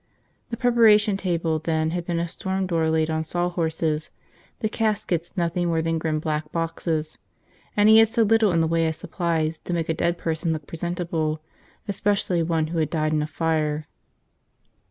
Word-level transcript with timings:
The 0.49 0.57
preparation 0.57 1.15
table 1.15 1.59
then 1.59 1.91
had 1.91 2.07
been 2.07 2.17
a 2.17 2.27
storm 2.27 2.65
door 2.65 2.89
laid 2.89 3.11
on 3.11 3.23
sawhorses, 3.23 4.09
the 4.59 4.67
caskets 4.67 5.37
nothing 5.37 5.67
more 5.67 5.83
than 5.83 5.99
grim 5.99 6.17
black 6.19 6.51
boxes. 6.51 7.19
And 7.77 7.87
he 7.87 7.99
had 7.99 8.07
so 8.07 8.23
little 8.23 8.51
in 8.51 8.61
the 8.61 8.67
way 8.67 8.87
of 8.87 8.95
supplies 8.95 9.59
to 9.59 9.73
make 9.73 9.89
a 9.89 9.93
dead 9.93 10.17
person 10.17 10.53
look 10.53 10.65
presentable, 10.65 11.39
especially 11.87 12.41
one 12.41 12.65
who 12.65 12.79
had 12.79 12.89
died 12.89 13.13
in 13.13 13.21
a 13.21 13.27
fire. 13.27 13.85